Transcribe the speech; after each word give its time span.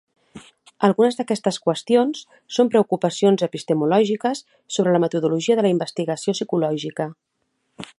Algunes 0.87 1.17
d'aquestes 1.19 1.59
qüestions 1.65 2.23
són 2.57 2.73
preocupacions 2.77 3.45
epistemològiques 3.49 4.45
sobre 4.79 4.97
la 4.97 5.05
metodologia 5.07 5.61
de 5.61 5.67
la 5.69 5.77
investigació 5.79 6.39
psicològica. 6.39 7.13